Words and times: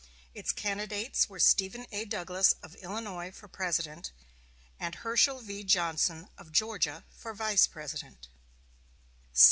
Its 0.33 0.51
candidates 0.51 1.29
were 1.29 1.37
Stephen 1.39 1.85
A. 1.91 2.05
Douglas 2.05 2.53
of 2.63 2.73
Illinois 2.77 3.29
for 3.29 3.47
President, 3.47 4.11
and 4.79 4.95
Herschel 4.95 5.41
V. 5.41 5.63
Johnson 5.63 6.27
of 6.39 6.51
Georgia 6.51 7.05
for 7.11 7.35
Vice 7.35 7.67
President. 7.67 8.27